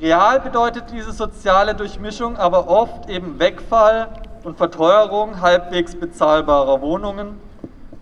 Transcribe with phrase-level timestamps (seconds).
[0.00, 4.08] Real bedeutet diese soziale Durchmischung aber oft eben Wegfall
[4.42, 7.40] und Verteuerung halbwegs bezahlbarer Wohnungen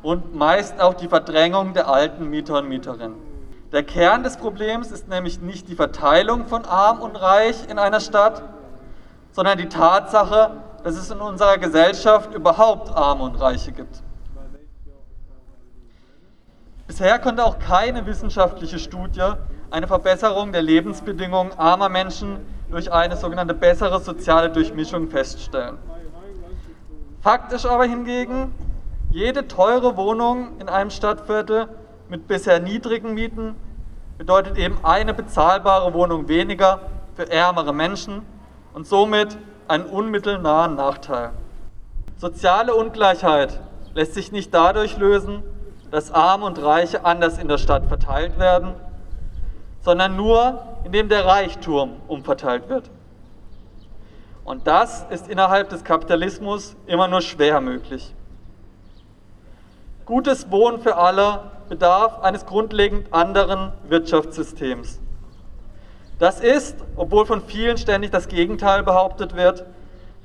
[0.02, 3.16] und meist auch die Verdrängung der alten Mieter und Mieterinnen.
[3.72, 8.00] Der Kern des Problems ist nämlich nicht die Verteilung von arm und reich in einer
[8.00, 8.42] Stadt,
[9.32, 10.52] sondern die Tatsache,
[10.82, 14.02] dass es in unserer Gesellschaft überhaupt Arme und Reiche gibt.
[16.86, 19.34] Bisher konnte auch keine wissenschaftliche Studie
[19.70, 22.38] eine Verbesserung der Lebensbedingungen armer Menschen
[22.70, 25.78] durch eine sogenannte bessere soziale Durchmischung feststellen.
[27.20, 28.54] Faktisch aber hingegen,
[29.10, 31.68] jede teure Wohnung in einem Stadtviertel
[32.08, 33.54] mit bisher niedrigen Mieten
[34.18, 36.80] bedeutet eben eine bezahlbare Wohnung weniger
[37.14, 38.22] für ärmere Menschen
[38.74, 39.36] und somit
[39.68, 41.30] einen unmittelbaren Nachteil.
[42.16, 43.60] Soziale Ungleichheit
[43.94, 45.42] lässt sich nicht dadurch lösen,
[45.90, 48.74] dass Arme und Reiche anders in der Stadt verteilt werden,
[49.82, 52.90] sondern nur, indem der Reichtum umverteilt wird.
[54.44, 58.14] Und das ist innerhalb des Kapitalismus immer nur schwer möglich.
[60.04, 65.00] Gutes Wohnen für alle bedarf eines grundlegend anderen Wirtschaftssystems.
[66.18, 69.64] Das ist, obwohl von vielen ständig das Gegenteil behauptet wird,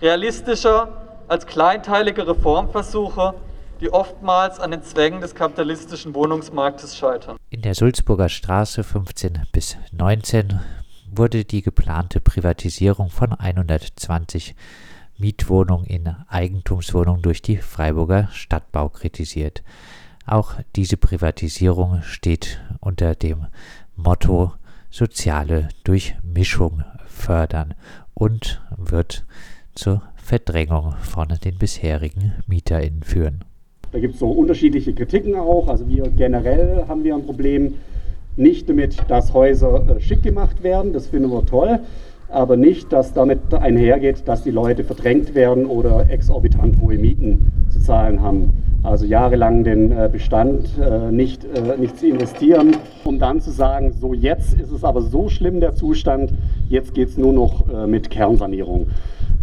[0.01, 0.89] realistischer
[1.27, 3.35] als kleinteilige Reformversuche,
[3.79, 7.37] die oftmals an den Zwängen des kapitalistischen Wohnungsmarktes scheitern.
[7.55, 10.59] In der Sulzburger Straße 15 bis 19
[11.09, 14.55] wurde die geplante Privatisierung von 120
[15.17, 19.63] Mietwohnungen in Eigentumswohnungen durch die Freiburger Stadtbau kritisiert.
[20.25, 23.47] Auch diese Privatisierung steht unter dem
[23.95, 24.51] Motto
[24.89, 27.73] soziale Durchmischung fördern
[28.13, 29.25] und wird
[29.75, 33.45] zur Verdrängung von den bisherigen MieterInnen führen.
[33.95, 35.69] Da gibt es so unterschiedliche Kritiken auch.
[35.69, 37.75] Also wir generell haben wir ein Problem
[38.35, 41.79] nicht damit, dass Häuser äh, schick gemacht werden, das finden wir toll,
[42.27, 47.79] aber nicht, dass damit einhergeht, dass die Leute verdrängt werden oder exorbitant hohe Mieten zu
[47.79, 48.49] zahlen haben.
[48.83, 51.47] Also jahrelang den äh, Bestand äh, nicht,
[51.79, 52.75] nicht zu investieren,
[53.05, 56.33] um dann zu sagen, so jetzt ist es aber so schlimm der Zustand,
[56.67, 58.87] jetzt geht es nur noch mit Kernsanierung.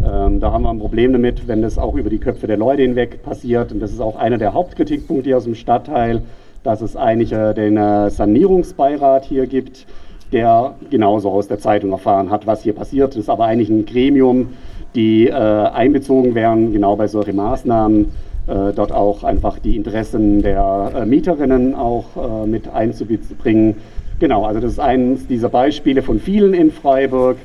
[0.01, 2.81] Ähm, da haben wir ein Problem damit, wenn das auch über die Köpfe der Leute
[2.81, 3.71] hinweg passiert.
[3.71, 6.23] Und das ist auch einer der Hauptkritikpunkte aus dem Stadtteil,
[6.63, 9.85] dass es eigentlich äh, den äh, Sanierungsbeirat hier gibt,
[10.31, 13.11] der genauso aus der Zeitung erfahren hat, was hier passiert.
[13.11, 14.49] Das ist aber eigentlich ein Gremium,
[14.95, 18.05] die äh, einbezogen werden, genau bei solchen Maßnahmen,
[18.47, 23.75] äh, dort auch einfach die Interessen der äh, Mieterinnen auch äh, mit einzubringen.
[24.19, 27.37] Genau, also das ist eines dieser Beispiele von vielen in Freiburg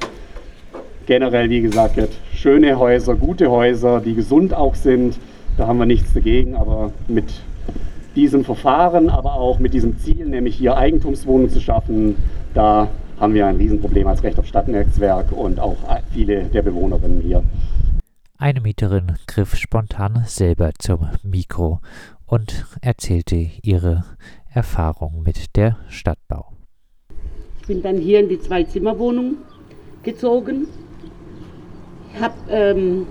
[1.07, 1.97] generell, wie gesagt,
[2.39, 5.19] schöne Häuser, gute Häuser, die gesund auch sind.
[5.57, 7.25] Da haben wir nichts dagegen, aber mit
[8.15, 12.17] diesem Verfahren, aber auch mit diesem Ziel, nämlich hier Eigentumswohnungen zu schaffen,
[12.55, 12.89] da
[13.19, 15.77] haben wir ein Riesenproblem als Recht auf Stadtnetzwerk und auch
[16.13, 17.43] viele der Bewohnerinnen hier.
[18.39, 21.81] Eine Mieterin griff spontan selber zum Mikro
[22.25, 24.05] und erzählte ihre
[24.55, 26.53] Erfahrung mit der Stadtbau.
[27.61, 29.39] Ich bin dann hier in die Zwei-Zimmer-Wohnung
[30.05, 30.69] gezogen
[32.21, 33.07] habe, ähm,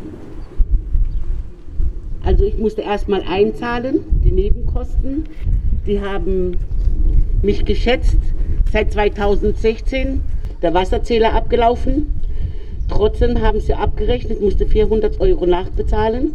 [2.23, 5.25] also ich musste erstmal einzahlen, die Nebenkosten.
[5.85, 6.57] Die haben
[7.41, 8.17] mich geschätzt,
[8.72, 10.22] seit 2016
[10.62, 12.19] der Wasserzähler abgelaufen.
[12.90, 16.34] Trotzdem haben sie abgerechnet, musste 400 Euro nachbezahlen.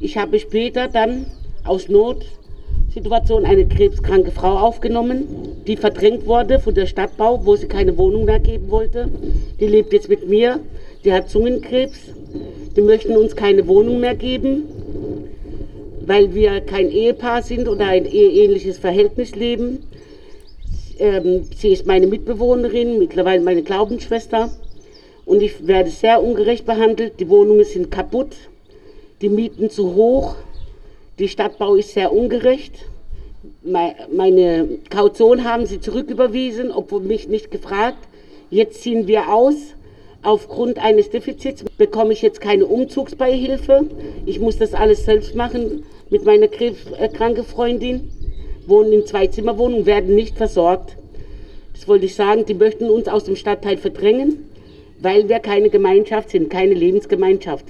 [0.00, 1.26] Ich habe später dann
[1.64, 5.28] aus Notsituation eine krebskranke Frau aufgenommen,
[5.66, 9.08] die verdrängt wurde von der Stadtbau, wo sie keine Wohnung mehr geben wollte.
[9.60, 10.60] Die lebt jetzt mit mir
[11.04, 11.98] die hat Zungenkrebs.
[12.76, 14.64] Die möchten uns keine Wohnung mehr geben,
[16.06, 19.84] weil wir kein Ehepaar sind oder ein eheähnliches Verhältnis leben.
[20.98, 24.50] Ähm, sie ist meine Mitbewohnerin, mittlerweile meine Glaubensschwester.
[25.24, 27.20] Und ich werde sehr ungerecht behandelt.
[27.20, 28.34] Die Wohnungen sind kaputt,
[29.20, 30.34] die Mieten zu hoch,
[31.18, 32.74] die Stadtbau ist sehr ungerecht.
[33.62, 37.98] Meine Kaution haben sie zurücküberwiesen, obwohl mich nicht gefragt.
[38.50, 39.54] Jetzt ziehen wir aus.
[40.22, 43.86] Aufgrund eines Defizits bekomme ich jetzt keine Umzugsbeihilfe.
[44.24, 48.08] Ich muss das alles selbst machen mit meiner kranken Freundin.
[48.66, 50.96] Wohnen in Zwei-Zimmer-Wohnungen, werden nicht versorgt.
[51.72, 54.48] Das wollte ich sagen, die möchten uns aus dem Stadtteil verdrängen,
[55.00, 57.64] weil wir keine Gemeinschaft sind, keine Lebensgemeinschaft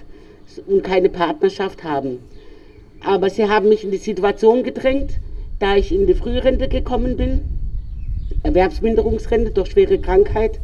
[0.66, 2.18] und keine Partnerschaft haben.
[3.02, 5.12] Aber sie haben mich in die Situation gedrängt,
[5.58, 7.40] da ich in die Frührente gekommen bin,
[8.42, 10.60] Erwerbsminderungsrente durch schwere Krankheit,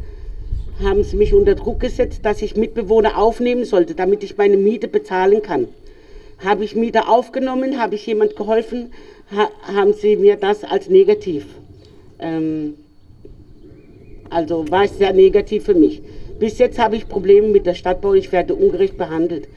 [0.83, 4.87] haben sie mich unter Druck gesetzt, dass ich Mitbewohner aufnehmen sollte, damit ich meine Miete
[4.87, 5.67] bezahlen kann.
[6.43, 8.93] Habe ich Mieter aufgenommen, habe ich jemand geholfen,
[9.35, 11.45] ha haben sie mir das als negativ
[12.19, 12.75] ähm,
[14.29, 16.01] Also war es sehr negativ für mich.
[16.39, 19.47] Bis jetzt habe ich Probleme mit der Stadtbau, ich werde ungerecht behandelt.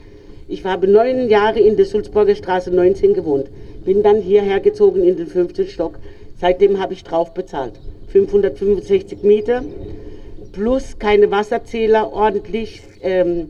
[0.47, 3.47] Ich habe neun Jahre in der Sulzburger Straße 19 gewohnt,
[3.85, 5.67] bin dann hierher gezogen in den 15.
[5.67, 5.99] Stock.
[6.39, 7.73] Seitdem habe ich drauf bezahlt.
[8.09, 9.63] 565 Meter
[10.53, 13.49] plus keine Wasserzähler ordentlich ähm,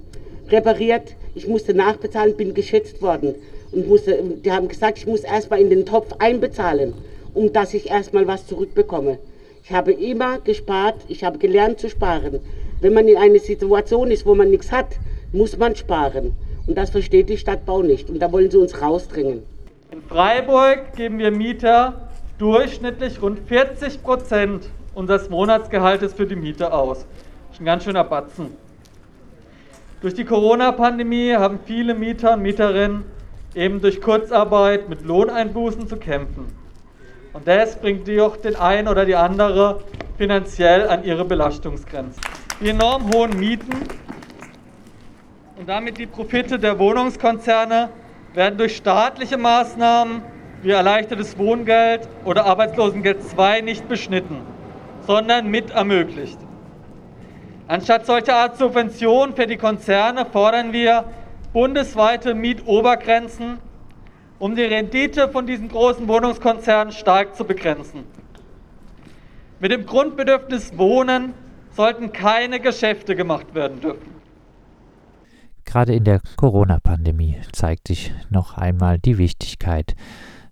[0.49, 1.15] repariert.
[1.35, 3.35] Ich musste nachbezahlen, bin geschätzt worden.
[3.71, 6.93] Und musste, die haben gesagt, ich muss erstmal in den Topf einbezahlen,
[7.33, 9.19] um dass ich erstmal was zurückbekomme.
[9.63, 12.39] Ich habe immer gespart, ich habe gelernt zu sparen.
[12.81, 14.97] Wenn man in einer Situation ist, wo man nichts hat,
[15.31, 16.33] muss man sparen.
[16.67, 18.09] Und das versteht die Stadtbau nicht.
[18.09, 19.43] Und da wollen sie uns rausdringen.
[19.91, 27.05] In Freiburg geben wir Mieter durchschnittlich rund 40 Prozent unseres Monatsgehaltes für die Miete aus.
[27.47, 28.55] Das ist ein ganz schöner Batzen.
[30.01, 33.05] Durch die Corona-Pandemie haben viele Mieter und Mieterinnen
[33.55, 36.47] eben durch Kurzarbeit mit Lohneinbußen zu kämpfen.
[37.31, 39.79] Und das bringt die den einen oder die andere
[40.17, 42.21] finanziell an ihre Belastungsgrenzen.
[42.61, 43.73] Die enorm hohen Mieten
[45.57, 47.89] und damit die Profite der Wohnungskonzerne
[48.33, 50.21] werden durch staatliche Maßnahmen
[50.61, 54.41] wie erleichtertes Wohngeld oder Arbeitslosengeld II nicht beschnitten,
[55.05, 56.39] sondern mit ermöglicht.
[57.67, 61.05] Anstatt solcher Art Subventionen für die Konzerne fordern wir
[61.53, 63.59] bundesweite Mietobergrenzen
[64.43, 68.03] um die Rendite von diesen großen Wohnungskonzernen stark zu begrenzen.
[69.61, 71.33] Mit dem Grundbedürfnis Wohnen
[71.71, 74.15] sollten keine Geschäfte gemacht werden dürfen.
[75.63, 79.95] Gerade in der Corona-Pandemie zeigt sich noch einmal die Wichtigkeit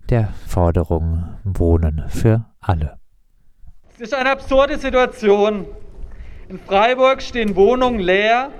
[0.08, 3.01] der Forderung Wohnen für alle.
[4.02, 5.64] Es ist eine absurde Situation.
[6.48, 8.50] In Freiburg stehen Wohnungen leer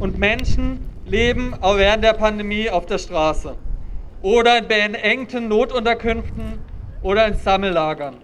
[0.00, 3.54] und Menschen leben auch während der Pandemie auf der Straße
[4.22, 6.60] oder in beengten Notunterkünften
[7.02, 8.16] oder in Sammellagern,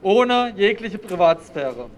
[0.00, 1.90] ohne jegliche Privatsphäre.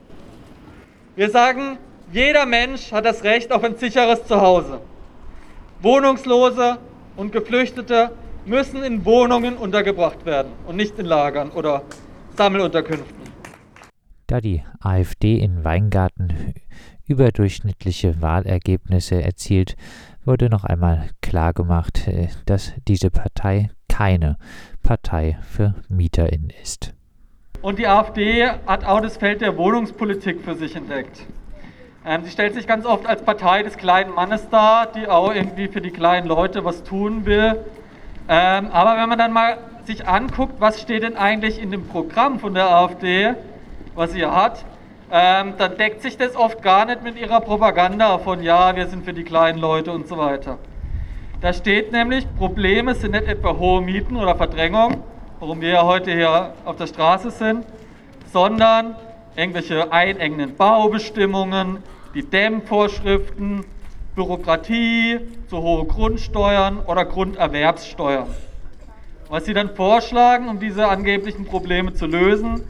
[1.14, 1.79] Wir sagen,
[2.11, 4.81] jeder Mensch hat das Recht auf ein sicheres Zuhause.
[5.81, 6.79] Wohnungslose
[7.17, 8.11] und Geflüchtete
[8.44, 11.82] müssen in Wohnungen untergebracht werden und nicht in Lagern oder
[12.37, 13.22] Sammelunterkünften.
[14.32, 16.55] Da die AfD in Weingarten
[17.06, 19.76] überdurchschnittliche Wahlergebnisse erzielt,
[20.25, 24.38] wurde noch einmal klargemacht, äh, dass diese Partei keine
[24.82, 26.94] Partei für MieterInnen ist.
[27.61, 31.26] Und die AfD hat auch das Feld der Wohnungspolitik für sich entdeckt.
[32.06, 35.69] Ähm, sie stellt sich ganz oft als Partei des kleinen Mannes dar, die auch irgendwie
[35.69, 37.56] für die kleinen Leute was tun will.
[38.31, 42.38] Ähm, aber wenn man dann mal sich anguckt, was steht denn eigentlich in dem Programm
[42.38, 43.35] von der AfD,
[43.94, 44.65] was sie hat,
[45.11, 49.05] ähm, dann deckt sich das oft gar nicht mit ihrer Propaganda von ja, wir sind
[49.05, 50.59] für die kleinen Leute und so weiter.
[51.43, 55.03] Da steht nämlich, Probleme sind nicht etwa hohe Mieten oder Verdrängung,
[55.41, 57.67] warum wir ja heute hier auf der Straße sind,
[58.33, 58.94] sondern
[59.37, 61.79] irgendwelche einengenden Baubestimmungen,
[62.15, 63.65] die Dämmvorschriften,
[64.15, 68.29] Bürokratie, zu hohe Grundsteuern oder Grunderwerbssteuern.
[69.29, 72.62] Was sie dann vorschlagen, um diese angeblichen Probleme zu lösen,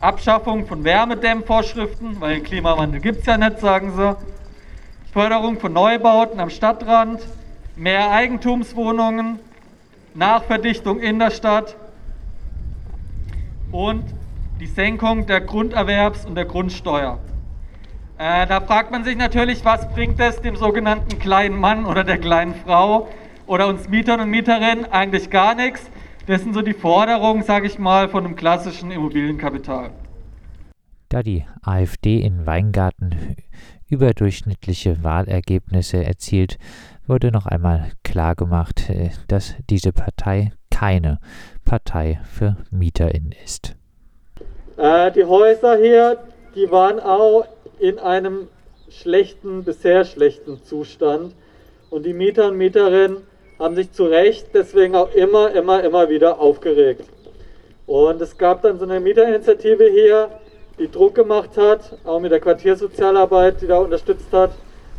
[0.00, 4.16] Abschaffung von Wärmedämmvorschriften, weil Klimawandel gibt es ja nicht, sagen sie.
[5.12, 7.20] Förderung von Neubauten am Stadtrand,
[7.74, 9.40] mehr Eigentumswohnungen,
[10.14, 11.74] Nachverdichtung in der Stadt
[13.72, 14.04] und
[14.60, 17.18] die Senkung der Grunderwerbs- und der Grundsteuer.
[18.18, 22.18] Äh, da fragt man sich natürlich, was bringt es dem sogenannten kleinen Mann oder der
[22.18, 23.08] kleinen Frau
[23.48, 25.90] oder uns Mietern und Mieterinnen eigentlich gar nichts.
[26.28, 29.92] Das sind so die Forderungen, sage ich mal, von einem klassischen Immobilienkapital.
[31.08, 33.34] Da die AfD in Weingarten
[33.88, 36.58] überdurchschnittliche Wahlergebnisse erzielt,
[37.06, 41.18] wurde noch einmal klargemacht, äh, dass diese Partei keine
[41.64, 43.74] Partei für MieterInnen ist.
[44.76, 46.18] Äh, die Häuser hier,
[46.54, 47.46] die waren auch
[47.78, 48.48] in einem
[48.90, 51.34] schlechten, bisher schlechten Zustand.
[51.88, 53.22] Und die Mieter und Mieterinnen
[53.58, 57.04] haben sich zu Recht deswegen auch immer, immer, immer wieder aufgeregt.
[57.86, 60.28] Und es gab dann so eine Mieterinitiative hier,
[60.78, 64.52] die Druck gemacht hat, auch mit der Quartiersozialarbeit, die da unterstützt hat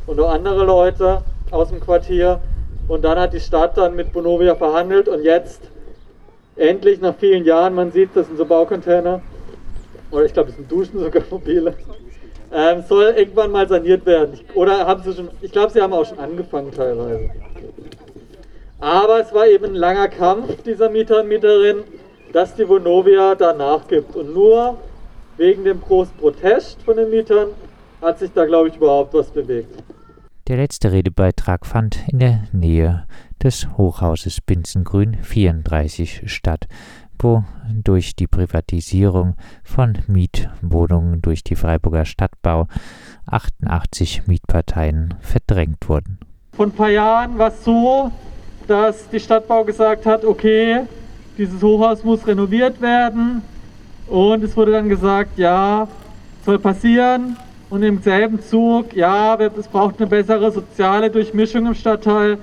[0.08, 2.42] und auch andere Leute aus dem Quartier.
[2.88, 5.62] Und dann hat die Stadt dann mit Bonovia verhandelt und jetzt
[6.56, 9.22] endlich nach vielen Jahren, man sieht, das sind so Baucontainer,
[10.12, 11.74] oder ich glaube, das sind Duschen sogar mobile,
[12.51, 14.39] ähm, soll irgendwann mal saniert werden.
[14.56, 17.30] Oder haben sie schon, ich glaube, sie haben auch schon angefangen teilweise.
[18.79, 21.83] Aber es war eben ein langer Kampf dieser Mieter und Mieterinnen,
[22.31, 24.15] dass die Vonovia da nachgibt.
[24.15, 24.77] Und nur
[25.38, 27.50] wegen dem großen Protest von den Mietern
[28.01, 29.83] hat sich da, glaube ich, überhaupt was bewegt.
[30.48, 33.05] Der letzte Redebeitrag fand in der Nähe
[33.43, 36.67] des Hochhauses Binzengrün 34 statt,
[37.19, 37.43] wo
[37.83, 42.67] durch die Privatisierung von Mietwohnungen durch die Freiburger Stadtbau
[43.27, 46.17] 88 Mietparteien verdrängt wurden.
[46.53, 48.12] Vor ein paar Jahren war es so,
[48.69, 50.81] dass die Stadtbau gesagt hat, okay,
[51.38, 53.41] dieses Hochhaus muss renoviert werden.
[54.07, 55.88] Und es wurde dann gesagt, ja,
[56.45, 57.35] soll passieren.
[57.69, 62.38] Und im selben Zug, ja, es braucht eine bessere soziale Durchmischung im Stadtteil.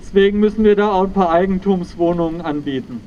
[0.00, 3.00] Deswegen müssen wir da auch ein paar Eigentumswohnungen anbieten.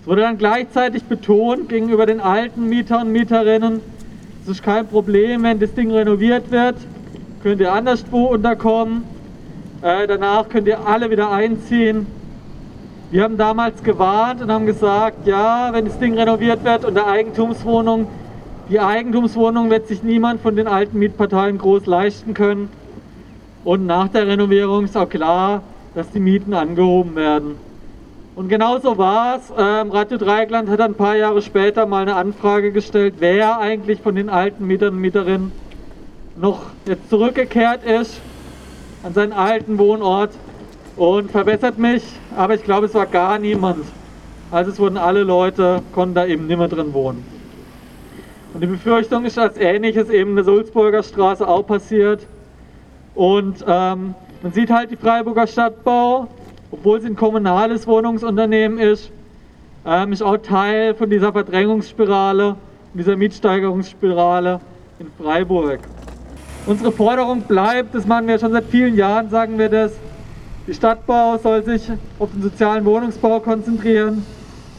[0.00, 3.80] Es wurde dann gleichzeitig betont gegenüber den alten Mieter und Mieterinnen,
[4.42, 6.76] es ist kein Problem, wenn das Ding renoviert wird,
[7.42, 9.02] könnt ihr anderswo unterkommen.
[9.82, 12.06] Äh, danach könnt ihr alle wieder einziehen.
[13.10, 17.06] Wir haben damals gewarnt und haben gesagt, ja, wenn das Ding renoviert wird und der
[17.06, 18.06] Eigentumswohnung,
[18.68, 22.68] die Eigentumswohnung wird sich niemand von den alten Mietparteien groß leisten können.
[23.64, 25.62] Und nach der Renovierung ist auch klar,
[25.94, 27.56] dass die Mieten angehoben werden.
[28.36, 29.50] Und genauso war es.
[29.56, 34.14] Ähm, Radio Dreieckland hat ein paar Jahre später mal eine Anfrage gestellt, wer eigentlich von
[34.14, 35.52] den alten Mietern und Mieterinnen
[36.36, 38.20] noch jetzt zurückgekehrt ist
[39.02, 40.30] an seinen alten Wohnort
[40.96, 42.02] und verbessert mich,
[42.36, 43.84] aber ich glaube, es war gar niemand.
[44.50, 47.24] Also es wurden alle Leute, konnten da eben nicht mehr drin wohnen.
[48.52, 52.26] Und die Befürchtung ist, dass ähnliches eben in der Sulzburger Straße auch passiert.
[53.14, 56.26] Und ähm, man sieht halt die Freiburger Stadtbau,
[56.72, 59.10] obwohl sie ein kommunales Wohnungsunternehmen ist,
[59.86, 62.56] ähm, ist auch Teil von dieser Verdrängungsspirale,
[62.94, 64.60] dieser Mietsteigerungsspirale
[64.98, 65.80] in Freiburg.
[66.66, 69.92] Unsere Forderung bleibt, das machen wir schon seit vielen Jahren, sagen wir das,
[70.66, 74.24] die Stadtbau soll sich auf den sozialen Wohnungsbau konzentrieren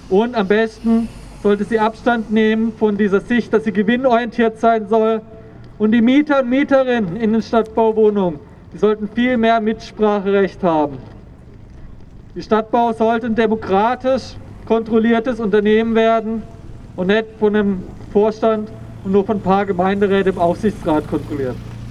[0.09, 1.09] und am besten
[1.41, 5.21] sollte sie Abstand nehmen von dieser Sicht, dass sie gewinnorientiert sein soll.
[5.79, 8.39] Und die Mieter und Mieterinnen in den Stadtbauwohnungen,
[8.73, 10.99] die sollten viel mehr Mitspracherecht haben.
[12.35, 14.35] Die Stadtbau sollte ein demokratisch
[14.67, 16.43] kontrolliertes Unternehmen werden
[16.95, 17.83] und nicht von einem
[18.13, 18.69] Vorstand
[19.03, 21.55] und nur von ein paar Gemeinderäten im Aufsichtsrat kontrolliert.